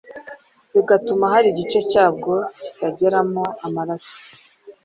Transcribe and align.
bigatuma 0.73 1.23
hari 1.33 1.47
igice 1.49 1.79
cyabwo 1.91 2.33
kitageramo 2.63 3.43
amaraso. 3.65 4.15